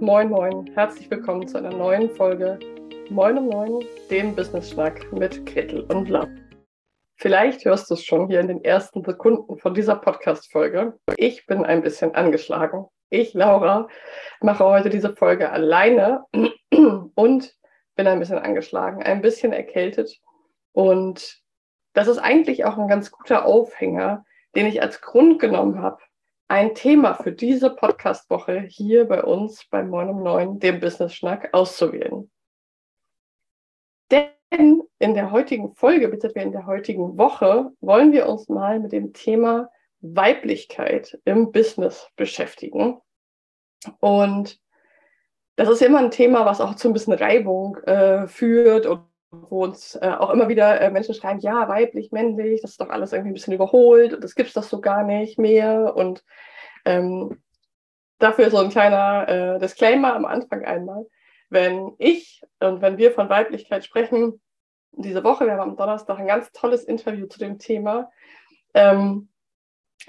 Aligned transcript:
Moin, 0.00 0.28
moin. 0.28 0.70
Herzlich 0.74 1.10
willkommen 1.10 1.48
zu 1.48 1.56
einer 1.56 1.70
neuen 1.70 2.10
Folge 2.10 2.58
Moin 3.08 3.38
um 3.38 3.48
Neun, 3.48 3.82
dem 4.10 4.36
Business 4.36 4.70
Schnack 4.70 5.10
mit 5.10 5.46
Gretel 5.46 5.84
und 5.84 6.10
Lab. 6.10 6.28
Vielleicht 7.14 7.64
hörst 7.64 7.88
du 7.88 7.94
es 7.94 8.04
schon 8.04 8.28
hier 8.28 8.40
in 8.40 8.48
den 8.48 8.62
ersten 8.62 9.02
Sekunden 9.02 9.56
von 9.56 9.72
dieser 9.72 9.96
Podcast-Folge. 9.96 10.98
Ich 11.16 11.46
bin 11.46 11.64
ein 11.64 11.80
bisschen 11.80 12.14
angeschlagen. 12.14 12.84
Ich, 13.08 13.32
Laura, 13.32 13.88
mache 14.42 14.66
heute 14.66 14.90
diese 14.90 15.16
Folge 15.16 15.50
alleine 15.50 16.24
und 17.14 17.54
bin 17.94 18.06
ein 18.06 18.18
bisschen 18.18 18.38
angeschlagen, 18.38 19.02
ein 19.02 19.22
bisschen 19.22 19.54
erkältet. 19.54 20.14
Und 20.72 21.40
das 21.94 22.06
ist 22.06 22.18
eigentlich 22.18 22.66
auch 22.66 22.76
ein 22.76 22.88
ganz 22.88 23.10
guter 23.10 23.46
Aufhänger, 23.46 24.26
den 24.54 24.66
ich 24.66 24.82
als 24.82 25.00
Grund 25.00 25.40
genommen 25.40 25.80
habe, 25.80 26.02
ein 26.48 26.74
Thema 26.74 27.14
für 27.14 27.32
diese 27.32 27.70
Podcast-Woche 27.70 28.60
hier 28.60 29.06
bei 29.06 29.22
uns 29.22 29.64
bei 29.66 29.82
Moin 29.82 30.08
um 30.08 30.22
9, 30.22 30.58
dem 30.60 30.80
Business 30.80 31.14
Schnack, 31.14 31.48
auszuwählen. 31.52 32.30
Denn 34.10 34.82
in 34.98 35.14
der 35.14 35.32
heutigen 35.32 35.74
Folge, 35.74 36.08
beziehungsweise 36.08 36.46
in 36.46 36.52
der 36.52 36.66
heutigen 36.66 37.18
Woche, 37.18 37.72
wollen 37.80 38.12
wir 38.12 38.28
uns 38.28 38.48
mal 38.48 38.78
mit 38.78 38.92
dem 38.92 39.12
Thema 39.12 39.70
Weiblichkeit 40.00 41.18
im 41.24 41.50
Business 41.50 42.08
beschäftigen. 42.16 43.00
Und 44.00 44.60
das 45.56 45.68
ist 45.68 45.82
immer 45.82 45.98
ein 45.98 46.10
Thema, 46.10 46.44
was 46.46 46.60
auch 46.60 46.76
zu 46.76 46.88
ein 46.88 46.92
bisschen 46.92 47.14
Reibung 47.14 47.76
äh, 47.78 48.28
führt 48.28 48.86
und 48.86 49.06
wo 49.48 49.64
uns 49.64 49.94
äh, 49.96 50.08
auch 50.18 50.30
immer 50.30 50.48
wieder 50.48 50.80
äh, 50.80 50.90
Menschen 50.90 51.14
schreiben, 51.14 51.40
ja, 51.40 51.68
weiblich, 51.68 52.12
männlich, 52.12 52.62
das 52.62 52.72
ist 52.72 52.80
doch 52.80 52.90
alles 52.90 53.12
irgendwie 53.12 53.30
ein 53.30 53.34
bisschen 53.34 53.54
überholt 53.54 54.14
und 54.14 54.24
das 54.24 54.34
gibt 54.34 54.48
es 54.48 54.54
doch 54.54 54.62
so 54.62 54.80
gar 54.80 55.02
nicht 55.02 55.38
mehr. 55.38 55.94
Und 55.96 56.24
ähm, 56.84 57.42
dafür 58.18 58.50
so 58.50 58.58
ein 58.58 58.70
kleiner 58.70 59.28
äh, 59.28 59.58
Disclaimer 59.58 60.14
am 60.14 60.24
Anfang 60.24 60.64
einmal. 60.64 61.06
Wenn 61.48 61.92
ich 61.98 62.42
und 62.60 62.82
wenn 62.82 62.98
wir 62.98 63.12
von 63.12 63.28
Weiblichkeit 63.28 63.84
sprechen, 63.84 64.40
diese 64.92 65.22
Woche, 65.24 65.44
wir 65.44 65.52
haben 65.52 65.70
am 65.70 65.76
Donnerstag 65.76 66.18
ein 66.18 66.26
ganz 66.26 66.50
tolles 66.52 66.84
Interview 66.84 67.26
zu 67.26 67.38
dem 67.38 67.58
Thema, 67.58 68.10
ähm, 68.74 69.28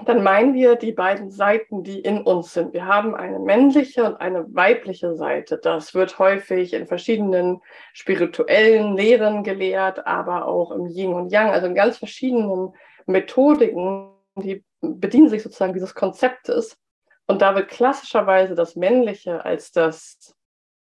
dann 0.05 0.21
meinen 0.21 0.53
wir 0.53 0.75
die 0.75 0.91
beiden 0.91 1.31
Seiten, 1.31 1.83
die 1.83 1.99
in 1.99 2.21
uns 2.21 2.53
sind. 2.53 2.73
Wir 2.73 2.85
haben 2.85 3.15
eine 3.15 3.39
männliche 3.39 4.03
und 4.03 4.17
eine 4.17 4.45
weibliche 4.53 5.15
Seite. 5.15 5.57
Das 5.57 5.95
wird 5.95 6.19
häufig 6.19 6.73
in 6.73 6.85
verschiedenen 6.85 7.61
spirituellen 7.93 8.95
Lehren 8.95 9.43
gelehrt, 9.43 10.05
aber 10.05 10.45
auch 10.45 10.71
im 10.71 10.85
Yin 10.85 11.13
und 11.13 11.31
Yang, 11.31 11.49
also 11.49 11.67
in 11.67 11.75
ganz 11.75 11.97
verschiedenen 11.97 12.73
Methodiken, 13.07 14.11
die 14.35 14.63
bedienen 14.81 15.29
sich 15.29 15.41
sozusagen 15.41 15.73
dieses 15.73 15.95
Konzeptes. 15.95 16.77
Und 17.25 17.41
da 17.41 17.55
wird 17.55 17.69
klassischerweise 17.69 18.53
das 18.53 18.75
Männliche 18.75 19.43
als 19.43 19.71
das 19.71 20.35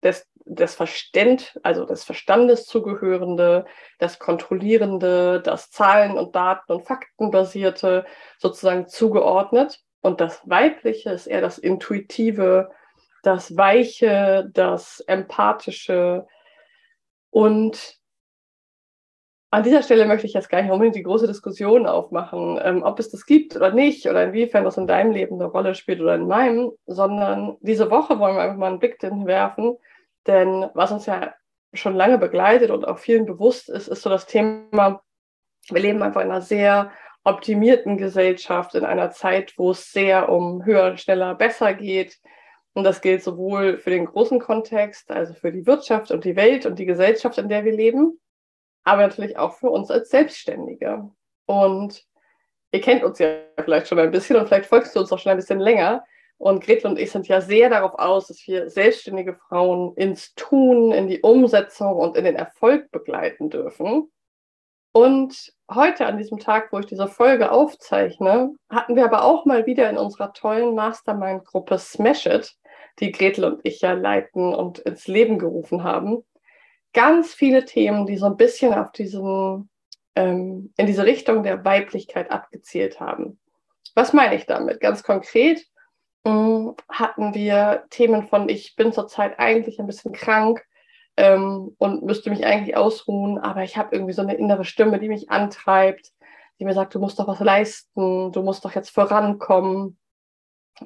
des, 0.03 0.27
des 0.45 0.75
Verständ, 0.75 1.59
also 1.63 1.85
des 1.85 2.03
Verstandes 2.03 2.65
zugehörende, 2.65 3.65
das 3.99 4.19
Kontrollierende, 4.19 5.41
das 5.41 5.71
Zahlen- 5.71 6.17
und 6.17 6.35
Daten- 6.35 6.71
und 6.71 6.87
Faktenbasierte 6.87 8.05
sozusagen 8.37 8.87
zugeordnet. 8.87 9.81
Und 10.01 10.21
das 10.21 10.41
Weibliche 10.49 11.11
ist 11.11 11.27
eher 11.27 11.41
das 11.41 11.57
Intuitive, 11.57 12.71
das 13.23 13.55
Weiche, 13.55 14.49
das 14.53 14.99
Empathische. 15.07 16.27
Und 17.29 17.97
an 19.49 19.63
dieser 19.63 19.83
Stelle 19.83 20.05
möchte 20.05 20.25
ich 20.25 20.33
jetzt 20.33 20.49
gar 20.49 20.61
nicht 20.61 20.71
unbedingt 20.71 20.95
die 20.95 21.03
große 21.03 21.27
Diskussion 21.27 21.85
aufmachen, 21.85 22.59
ähm, 22.63 22.81
ob 22.83 22.99
es 22.99 23.11
das 23.11 23.25
gibt 23.25 23.55
oder 23.55 23.71
nicht 23.71 24.09
oder 24.09 24.23
inwiefern 24.23 24.65
das 24.65 24.77
in 24.77 24.87
deinem 24.87 25.11
Leben 25.11 25.35
eine 25.35 25.45
Rolle 25.45 25.75
spielt 25.75 26.01
oder 26.01 26.15
in 26.15 26.27
meinem, 26.27 26.71
sondern 26.87 27.57
diese 27.61 27.91
Woche 27.91 28.17
wollen 28.19 28.35
wir 28.35 28.41
einfach 28.41 28.57
mal 28.57 28.71
einen 28.71 28.79
Blick 28.79 28.97
werfen 29.01 29.77
denn 30.27 30.69
was 30.73 30.91
uns 30.91 31.05
ja 31.05 31.33
schon 31.73 31.95
lange 31.95 32.17
begleitet 32.17 32.69
und 32.69 32.87
auch 32.87 32.99
vielen 32.99 33.25
bewusst 33.25 33.69
ist, 33.69 33.87
ist 33.87 34.01
so 34.01 34.09
das 34.09 34.25
Thema, 34.25 35.01
wir 35.69 35.81
leben 35.81 36.03
einfach 36.03 36.21
in 36.21 36.29
einer 36.29 36.41
sehr 36.41 36.91
optimierten 37.23 37.97
Gesellschaft, 37.97 38.75
in 38.75 38.85
einer 38.85 39.11
Zeit, 39.11 39.53
wo 39.57 39.71
es 39.71 39.91
sehr 39.91 40.29
um 40.29 40.65
höher, 40.65 40.97
schneller, 40.97 41.35
besser 41.35 41.73
geht. 41.73 42.19
Und 42.73 42.83
das 42.83 43.01
gilt 43.01 43.23
sowohl 43.23 43.77
für 43.77 43.91
den 43.91 44.05
großen 44.05 44.39
Kontext, 44.39 45.09
also 45.11 45.33
für 45.33 45.51
die 45.51 45.65
Wirtschaft 45.65 46.11
und 46.11 46.25
die 46.25 46.35
Welt 46.35 46.65
und 46.65 46.79
die 46.79 46.85
Gesellschaft, 46.85 47.37
in 47.37 47.47
der 47.47 47.63
wir 47.63 47.71
leben, 47.71 48.19
aber 48.83 49.03
natürlich 49.03 49.37
auch 49.37 49.53
für 49.53 49.69
uns 49.69 49.89
als 49.89 50.09
Selbstständige. 50.09 51.09
Und 51.45 52.03
ihr 52.71 52.81
kennt 52.81 53.03
uns 53.03 53.19
ja 53.19 53.35
vielleicht 53.63 53.87
schon 53.87 53.99
ein 53.99 54.11
bisschen 54.11 54.35
und 54.35 54.47
vielleicht 54.47 54.65
folgst 54.65 54.95
du 54.95 54.99
uns 54.99 55.11
auch 55.11 55.19
schon 55.19 55.31
ein 55.31 55.37
bisschen 55.37 55.59
länger. 55.59 56.03
Und 56.43 56.61
Gretel 56.61 56.87
und 56.87 56.99
ich 56.99 57.09
sind 57.09 57.29
ja 57.29 57.39
sehr 57.39 57.69
darauf 57.69 57.93
aus, 57.93 58.27
dass 58.27 58.45
wir 58.47 58.69
selbstständige 58.69 59.33
Frauen 59.47 59.95
ins 59.95 60.35
Tun, 60.35 60.91
in 60.91 61.07
die 61.07 61.21
Umsetzung 61.21 61.93
und 61.93 62.17
in 62.17 62.25
den 62.25 62.35
Erfolg 62.35 62.91
begleiten 62.91 63.49
dürfen. 63.49 64.11
Und 64.91 65.53
heute 65.73 66.05
an 66.05 66.17
diesem 66.17 66.39
Tag, 66.39 66.73
wo 66.73 66.79
ich 66.79 66.85
diese 66.85 67.07
Folge 67.07 67.49
aufzeichne, 67.49 68.53
hatten 68.69 68.97
wir 68.97 69.05
aber 69.05 69.23
auch 69.23 69.45
mal 69.45 69.65
wieder 69.65 69.89
in 69.89 69.95
unserer 69.95 70.33
tollen 70.33 70.75
Mastermind-Gruppe 70.75 71.77
Smash 71.77 72.25
It, 72.25 72.53
die 72.99 73.13
Gretel 73.13 73.45
und 73.45 73.61
ich 73.63 73.79
ja 73.79 73.93
leiten 73.93 74.53
und 74.53 74.79
ins 74.79 75.07
Leben 75.07 75.39
gerufen 75.39 75.85
haben, 75.85 76.25
ganz 76.91 77.33
viele 77.33 77.63
Themen, 77.63 78.05
die 78.05 78.17
so 78.17 78.25
ein 78.25 78.35
bisschen 78.35 78.73
auf 78.73 78.91
diesen, 78.91 79.69
ähm, 80.17 80.73
in 80.75 80.87
diese 80.87 81.05
Richtung 81.05 81.43
der 81.43 81.63
Weiblichkeit 81.63 82.29
abgezielt 82.31 82.99
haben. 82.99 83.39
Was 83.95 84.11
meine 84.11 84.35
ich 84.35 84.45
damit? 84.45 84.81
Ganz 84.81 85.03
konkret, 85.03 85.65
hatten 86.25 87.33
wir 87.33 87.85
Themen 87.89 88.27
von, 88.27 88.47
ich 88.47 88.75
bin 88.75 88.93
zurzeit 88.93 89.39
eigentlich 89.39 89.79
ein 89.79 89.87
bisschen 89.87 90.13
krank 90.13 90.63
ähm, 91.17 91.75
und 91.77 92.03
müsste 92.03 92.29
mich 92.29 92.45
eigentlich 92.45 92.77
ausruhen, 92.77 93.37
aber 93.37 93.63
ich 93.63 93.77
habe 93.77 93.95
irgendwie 93.95 94.13
so 94.13 94.21
eine 94.21 94.35
innere 94.35 94.65
Stimme, 94.65 94.99
die 94.99 95.09
mich 95.09 95.29
antreibt, 95.29 96.11
die 96.59 96.65
mir 96.65 96.73
sagt, 96.73 96.95
du 96.95 96.99
musst 96.99 97.19
doch 97.19 97.27
was 97.27 97.39
leisten, 97.39 98.31
du 98.31 98.41
musst 98.41 98.63
doch 98.63 98.73
jetzt 98.73 98.89
vorankommen. 98.89 99.97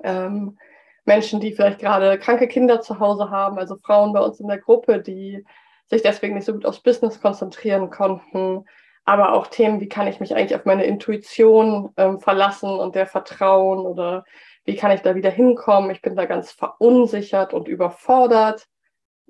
Ähm, 0.04 0.58
Menschen, 1.06 1.40
die 1.40 1.54
vielleicht 1.54 1.80
gerade 1.80 2.18
kranke 2.20 2.48
Kinder 2.48 2.82
zu 2.82 3.00
Hause 3.00 3.30
haben, 3.30 3.58
also 3.58 3.78
Frauen 3.78 4.14
bei 4.14 4.20
uns 4.20 4.40
in 4.40 4.48
der 4.48 4.58
Gruppe, 4.58 5.00
die 5.00 5.46
sich 5.86 6.02
deswegen 6.02 6.36
nicht 6.36 6.46
so 6.46 6.54
gut 6.54 6.66
aufs 6.66 6.82
Business 6.82 7.22
konzentrieren 7.22 7.90
konnten, 7.90 8.66
aber 9.06 9.32
auch 9.34 9.48
Themen, 9.48 9.80
wie 9.80 9.88
kann 9.88 10.08
ich 10.08 10.20
mich 10.20 10.36
eigentlich 10.36 10.56
auf 10.56 10.66
meine 10.66 10.84
Intuition 10.84 11.94
ähm, 11.96 12.20
verlassen 12.20 12.70
und 12.70 12.96
der 12.96 13.06
vertrauen 13.06 13.80
oder 13.80 14.26
wie 14.68 14.76
kann 14.76 14.92
ich 14.92 15.02
da 15.02 15.16
wieder 15.16 15.30
hinkommen? 15.30 15.90
Ich 15.92 16.02
bin 16.02 16.18
da 16.18 16.26
ganz 16.26 16.52
verunsichert 16.52 17.54
und 17.54 17.70
überfordert. 17.70 18.68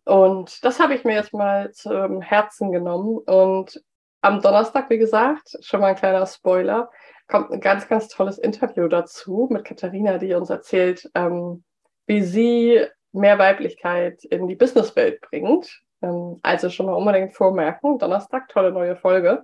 Und 0.04 0.66
das 0.66 0.80
habe 0.80 0.96
ich 0.96 1.04
mir 1.04 1.14
jetzt 1.14 1.32
mal 1.32 1.72
zum 1.74 2.22
Herzen 2.22 2.72
genommen. 2.72 3.20
Und 3.20 3.80
am 4.22 4.42
Donnerstag, 4.42 4.90
wie 4.90 4.98
gesagt, 4.98 5.56
schon 5.62 5.82
mal 5.82 5.88
ein 5.88 5.96
kleiner 5.96 6.26
Spoiler, 6.26 6.90
kommt 7.28 7.52
ein 7.52 7.62
ganz, 7.62 7.88
ganz 7.88 8.08
tolles 8.08 8.40
Interview 8.40 8.88
dazu 8.88 9.48
mit 9.52 9.64
Katharina, 9.64 10.18
die 10.18 10.34
uns 10.34 10.50
erzählt, 10.50 11.08
ähm, 11.14 11.64
wie 12.08 12.24
sie 12.24 12.88
mehr 13.12 13.38
Weiblichkeit 13.38 14.24
in 14.24 14.48
die 14.48 14.56
Businesswelt 14.56 15.22
bringt. 15.22 15.84
Ähm, 16.02 16.40
also 16.42 16.72
schon 16.72 16.88
mal 16.88 16.94
unbedingt 16.94 17.36
vormerken. 17.36 18.00
Donnerstag, 18.00 18.48
tolle 18.48 18.72
neue 18.72 18.96
Folge. 18.96 19.44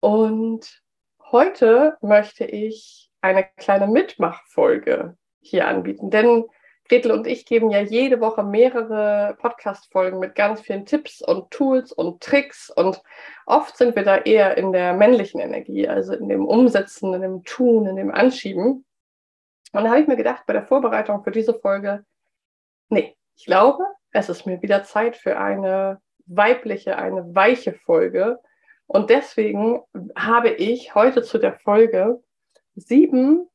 Und 0.00 0.82
heute 1.30 1.96
möchte 2.00 2.44
ich 2.44 3.11
eine 3.22 3.46
kleine 3.56 3.86
Mitmachfolge 3.86 5.16
hier 5.40 5.66
anbieten. 5.66 6.10
Denn 6.10 6.44
Gretel 6.88 7.12
und 7.12 7.26
ich 7.26 7.46
geben 7.46 7.70
ja 7.70 7.80
jede 7.80 8.20
Woche 8.20 8.42
mehrere 8.42 9.36
Podcast-Folgen 9.40 10.18
mit 10.18 10.34
ganz 10.34 10.60
vielen 10.60 10.84
Tipps 10.84 11.22
und 11.22 11.50
Tools 11.50 11.92
und 11.92 12.22
Tricks. 12.22 12.70
Und 12.70 13.00
oft 13.46 13.76
sind 13.76 13.96
wir 13.96 14.02
da 14.02 14.18
eher 14.18 14.58
in 14.58 14.72
der 14.72 14.92
männlichen 14.92 15.40
Energie, 15.40 15.88
also 15.88 16.12
in 16.12 16.28
dem 16.28 16.44
Umsetzen, 16.44 17.14
in 17.14 17.22
dem 17.22 17.44
Tun, 17.44 17.86
in 17.86 17.96
dem 17.96 18.10
Anschieben. 18.12 18.84
Und 19.72 19.84
da 19.84 19.88
habe 19.88 20.00
ich 20.00 20.08
mir 20.08 20.16
gedacht, 20.16 20.42
bei 20.46 20.52
der 20.52 20.66
Vorbereitung 20.66 21.24
für 21.24 21.30
diese 21.30 21.54
Folge, 21.54 22.04
nee, 22.90 23.16
ich 23.36 23.46
glaube, 23.46 23.84
es 24.10 24.28
ist 24.28 24.44
mir 24.44 24.60
wieder 24.60 24.82
Zeit 24.82 25.16
für 25.16 25.38
eine 25.38 26.00
weibliche, 26.26 26.98
eine 26.98 27.34
weiche 27.34 27.72
Folge. 27.72 28.38
Und 28.86 29.08
deswegen 29.08 29.80
habe 30.14 30.50
ich 30.50 30.94
heute 30.94 31.22
zu 31.22 31.38
der 31.38 31.54
Folge 31.54 32.22
sieben 32.74 33.48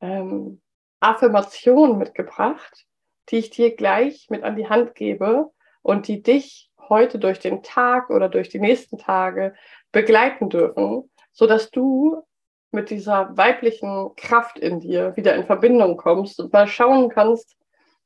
ähm, 0.00 0.60
Affirmationen 1.00 1.98
mitgebracht, 1.98 2.86
die 3.28 3.36
ich 3.36 3.50
dir 3.50 3.74
gleich 3.74 4.26
mit 4.30 4.42
an 4.42 4.56
die 4.56 4.68
Hand 4.68 4.94
gebe 4.94 5.50
und 5.82 6.08
die 6.08 6.22
dich 6.22 6.70
heute 6.88 7.18
durch 7.18 7.38
den 7.38 7.62
Tag 7.62 8.10
oder 8.10 8.28
durch 8.28 8.48
die 8.48 8.58
nächsten 8.58 8.98
Tage 8.98 9.54
begleiten 9.92 10.50
dürfen, 10.50 11.10
so 11.32 11.46
dass 11.46 11.70
du 11.70 12.22
mit 12.70 12.90
dieser 12.90 13.36
weiblichen 13.36 14.14
Kraft 14.16 14.58
in 14.58 14.80
dir 14.80 15.16
wieder 15.16 15.34
in 15.34 15.44
Verbindung 15.44 15.96
kommst 15.96 16.40
und 16.40 16.52
mal 16.52 16.66
schauen 16.66 17.08
kannst, 17.08 17.56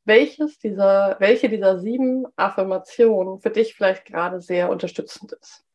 welches 0.04 0.58
dieser, 0.58 1.16
welche 1.18 1.48
dieser 1.48 1.78
sieben 1.80 2.26
Affirmationen 2.36 3.40
für 3.40 3.50
dich 3.50 3.74
vielleicht 3.74 4.04
gerade 4.04 4.40
sehr 4.40 4.70
unterstützend 4.70 5.32
ist 5.32 5.67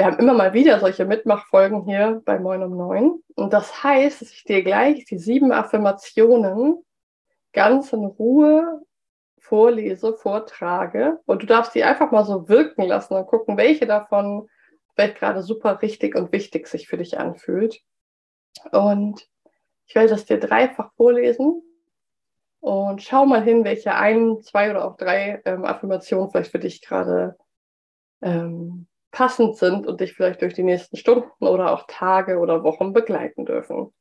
wir 0.00 0.06
haben 0.06 0.18
immer 0.18 0.32
mal 0.32 0.54
wieder 0.54 0.80
solche 0.80 1.04
Mitmachfolgen 1.04 1.84
hier 1.84 2.22
bei 2.24 2.38
Moin 2.38 2.62
um 2.62 2.74
Neun. 2.74 3.22
Und 3.34 3.52
das 3.52 3.84
heißt, 3.84 4.22
dass 4.22 4.30
ich 4.30 4.44
dir 4.44 4.62
gleich 4.62 5.04
die 5.04 5.18
sieben 5.18 5.52
Affirmationen 5.52 6.82
ganz 7.52 7.92
in 7.92 8.06
Ruhe 8.06 8.80
vorlese, 9.38 10.14
vortrage. 10.14 11.20
Und 11.26 11.42
du 11.42 11.46
darfst 11.46 11.74
die 11.74 11.84
einfach 11.84 12.12
mal 12.12 12.24
so 12.24 12.48
wirken 12.48 12.84
lassen 12.84 13.12
und 13.12 13.26
gucken, 13.26 13.58
welche 13.58 13.86
davon 13.86 14.48
vielleicht 14.94 15.16
gerade 15.18 15.42
super 15.42 15.82
richtig 15.82 16.16
und 16.16 16.32
wichtig 16.32 16.66
sich 16.66 16.88
für 16.88 16.96
dich 16.96 17.18
anfühlt. 17.18 17.82
Und 18.72 19.28
ich 19.84 19.94
werde 19.94 20.08
das 20.08 20.24
dir 20.24 20.40
dreifach 20.40 20.94
vorlesen 20.94 21.62
und 22.60 23.02
schau 23.02 23.26
mal 23.26 23.42
hin, 23.44 23.64
welche 23.64 23.94
ein, 23.94 24.40
zwei 24.40 24.70
oder 24.70 24.86
auch 24.86 24.96
drei 24.96 25.42
ähm, 25.44 25.66
Affirmationen 25.66 26.30
vielleicht 26.30 26.52
für 26.52 26.58
dich 26.58 26.80
gerade 26.80 27.36
ähm, 28.22 28.86
passend 29.10 29.56
sind 29.56 29.86
und 29.86 30.00
dich 30.00 30.14
vielleicht 30.14 30.42
durch 30.42 30.54
die 30.54 30.62
nächsten 30.62 30.96
Stunden 30.96 31.46
oder 31.46 31.72
auch 31.72 31.86
Tage 31.88 32.38
oder 32.38 32.62
Wochen 32.62 32.92
begleiten 32.92 33.44
dürfen. 33.44 33.92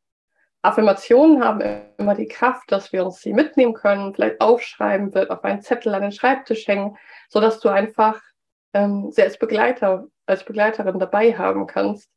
Affirmationen 0.62 1.44
haben 1.44 1.62
immer 1.98 2.16
die 2.16 2.28
Kraft, 2.28 2.72
dass 2.72 2.92
wir 2.92 3.06
uns 3.06 3.22
sie 3.22 3.34
mitnehmen 3.34 3.74
können, 3.74 4.14
vielleicht 4.14 4.42
aufschreiben, 4.42 5.14
wird 5.14 5.32
auf 5.32 5.44
einen 5.44 5.62
Zettel 5.62 5.96
an 5.96 6.02
den 6.02 6.12
Schreibtisch 6.12 6.68
hängen, 6.68 6.98
so 7.30 7.40
dass 7.40 7.60
du 7.60 7.70
einfach 7.70 8.20
ähm, 8.74 9.12
sie 9.12 9.24
als 9.24 9.38
Begleiter, 9.38 10.08
als 10.26 10.44
Begleiterin 10.44 11.00
dabei 11.00 11.38
haben 11.38 11.66
kannst 11.66 12.10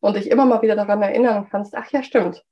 und 0.00 0.16
dich 0.16 0.30
immer 0.30 0.46
mal 0.46 0.62
wieder 0.62 0.76
daran 0.76 1.02
erinnern 1.02 1.48
kannst, 1.50 1.74
ach 1.74 1.90
ja, 1.90 2.02
stimmt. 2.02 2.44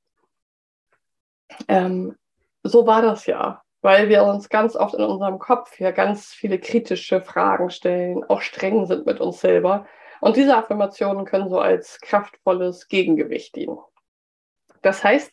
Ähm, 1.69 2.17
so 2.65 2.87
war 2.87 3.03
das 3.03 3.27
ja, 3.27 3.63
weil 3.87 4.09
wir 4.09 4.25
uns 4.25 4.49
ganz 4.49 4.75
oft 4.75 4.95
in 4.95 5.05
unserem 5.05 5.39
Kopf 5.39 5.79
ja 5.79 5.93
ganz 5.93 6.35
viele 6.35 6.59
kritische 6.59 7.21
Fragen 7.21 7.71
stellen, 7.71 8.25
auch 8.25 8.41
streng 8.41 8.85
sind 8.85 9.07
mit 9.07 9.21
uns 9.21 9.41
selber. 9.41 9.87
Und 10.21 10.37
diese 10.37 10.57
Affirmationen 10.57 11.25
können 11.25 11.49
so 11.49 11.61
als 11.61 12.01
kraftvolles 12.01 12.89
Gegengewicht 12.89 13.55
dienen. 13.55 13.79
Das 14.83 15.05
heißt, 15.05 15.33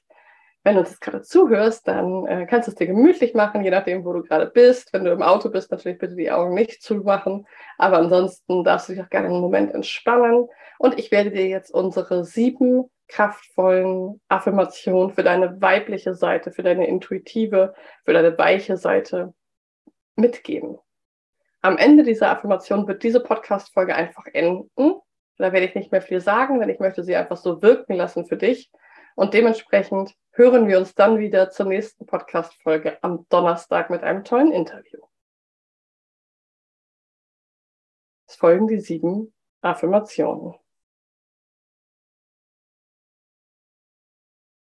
wenn 0.64 0.76
du 0.76 0.84
das 0.84 1.00
gerade 1.00 1.24
zuhörst, 1.24 1.88
dann 1.88 2.28
äh, 2.28 2.46
kannst 2.46 2.68
du 2.68 2.74
es 2.74 2.76
dir 2.76 2.86
gemütlich 2.86 3.34
machen, 3.34 3.64
je 3.64 3.72
nachdem, 3.72 4.06
wo 4.06 4.14
du 4.14 4.22
gerade 4.22 4.46
bist. 4.46 4.94
Wenn 4.94 5.04
du 5.04 5.12
im 5.12 5.24
Auto 5.24 5.50
bist, 5.50 5.72
natürlich 5.72 5.98
bitte 5.98 6.16
die 6.16 6.32
Augen 6.32 6.54
nicht 6.54 6.84
zumachen. 6.84 7.48
Aber 7.80 7.98
ansonsten 7.98 8.64
darfst 8.64 8.88
du 8.88 8.94
dich 8.94 9.02
auch 9.02 9.10
gerne 9.10 9.30
einen 9.30 9.42
Moment 9.42 9.74
entspannen. 9.74 10.48
Und 10.78 11.00
ich 11.00 11.10
werde 11.10 11.32
dir 11.32 11.48
jetzt 11.48 11.74
unsere 11.74 12.24
sieben 12.24 12.86
kraftvollen 13.08 14.22
Affirmationen 14.28 15.14
für 15.14 15.24
deine 15.24 15.62
weibliche 15.62 16.16
Seite, 16.16 16.52
für 16.52 16.64
deine 16.64 16.88
intuitive, 16.88 17.74
für 18.06 18.14
deine 18.14 18.38
weiche 18.38 18.78
Seite 18.78 19.34
mitgeben. 20.16 20.78
Am 21.62 21.78
Ende 21.78 22.04
dieser 22.04 22.30
Affirmation 22.30 22.88
wird 22.88 23.04
diese 23.04 23.22
Podcast-Folge 23.22 23.96
einfach 23.96 24.26
enden. 24.28 24.70
Da 25.38 25.54
werde 25.54 25.66
ich 25.66 25.76
nicht 25.76 25.92
mehr 25.92 26.02
viel 26.02 26.20
sagen, 26.20 26.60
denn 26.60 26.70
ich 26.70 26.80
möchte 26.80 27.04
sie 27.04 27.16
einfach 27.16 27.38
so 27.38 27.62
wirken 27.62 27.94
lassen 27.94 28.26
für 28.26 28.38
dich. 28.38 28.72
Und 29.16 29.34
dementsprechend 29.34 30.16
hören 30.32 30.68
wir 30.68 30.78
uns 30.78 30.96
dann 30.96 31.20
wieder 31.20 31.50
zur 31.50 31.68
nächsten 31.68 32.06
Podcast-Folge 32.06 32.98
am 33.02 33.26
Donnerstag 33.30 33.90
mit 33.90 34.04
einem 34.04 34.24
tollen 34.24 34.52
Interview. 34.52 35.00
Es 38.28 38.36
folgen 38.36 38.68
die 38.68 38.80
sieben 38.80 39.34
Affirmationen. 39.62 40.56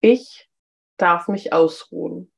Ich 0.04 0.50
darf 0.98 1.28
mich 1.28 1.54
ausruhen. 1.54 2.34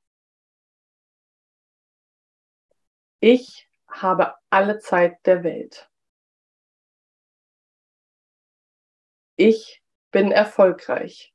Ich 3.21 3.69
habe 3.87 4.35
alle 4.49 4.79
Zeit 4.79 5.25
der 5.25 5.45
Welt. 5.45 5.89
Ich 9.37 9.81
bin 10.11 10.33
erfolgreich. 10.33 11.33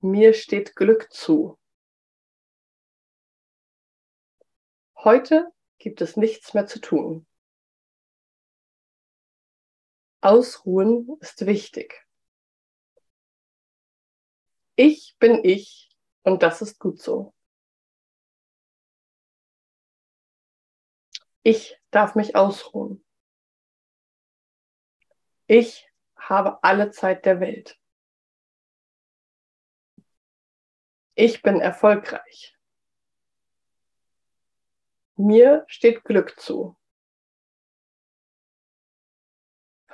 Mir 0.00 0.32
steht 0.32 0.74
Glück 0.74 1.12
zu. 1.12 1.58
Heute 4.96 5.52
gibt 5.76 6.00
es 6.00 6.16
nichts 6.16 6.54
mehr 6.54 6.66
zu 6.66 6.80
tun. 6.80 7.26
Ausruhen 10.22 11.18
ist 11.20 11.44
wichtig. 11.44 12.05
Ich 14.76 15.16
bin 15.18 15.42
ich 15.42 15.96
und 16.22 16.42
das 16.42 16.60
ist 16.60 16.78
gut 16.78 17.00
so. 17.00 17.34
Ich 21.42 21.80
darf 21.90 22.14
mich 22.14 22.36
ausruhen. 22.36 23.02
Ich 25.46 25.88
habe 26.16 26.62
alle 26.62 26.90
Zeit 26.90 27.24
der 27.24 27.40
Welt. 27.40 27.80
Ich 31.14 31.40
bin 31.40 31.60
erfolgreich. 31.60 32.58
Mir 35.16 35.64
steht 35.68 36.04
Glück 36.04 36.38
zu. 36.38 36.76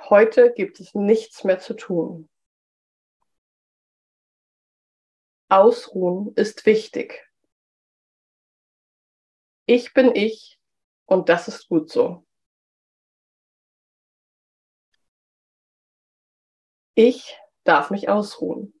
Heute 0.09 0.51
gibt 0.51 0.81
es 0.81 0.93
nichts 0.93 1.45
mehr 1.45 1.59
zu 1.59 1.75
tun. 1.75 2.29
Ausruhen 5.53 6.33
ist 6.35 6.65
wichtig. 6.65 7.29
Ich 9.67 9.93
bin 9.93 10.15
ich 10.15 10.59
und 11.05 11.29
das 11.29 11.47
ist 11.47 11.67
gut 11.67 11.91
so. 11.91 12.25
Ich 16.95 17.37
darf 17.63 17.91
mich 17.91 18.09
ausruhen. 18.09 18.73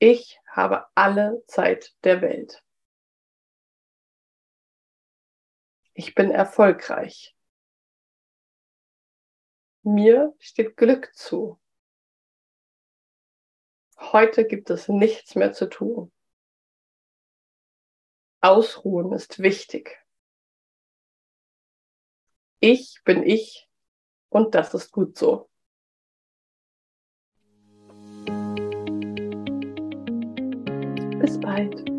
Ich 0.00 0.40
habe 0.48 0.88
alle 0.96 1.44
Zeit 1.46 1.94
der 2.02 2.20
Welt. 2.20 2.64
Ich 5.94 6.16
bin 6.16 6.32
erfolgreich. 6.32 7.36
Mir 9.84 10.34
steht 10.40 10.76
Glück 10.76 11.14
zu. 11.14 11.60
Heute 14.00 14.46
gibt 14.46 14.70
es 14.70 14.88
nichts 14.88 15.34
mehr 15.34 15.52
zu 15.52 15.68
tun. 15.68 16.12
Ausruhen 18.40 19.12
ist 19.12 19.40
wichtig. 19.40 19.98
Ich 22.60 23.00
bin 23.04 23.22
ich 23.22 23.68
und 24.30 24.54
das 24.54 24.74
ist 24.74 24.92
gut 24.92 25.18
so. 25.18 25.50
Bis 31.20 31.40
bald. 31.40 31.97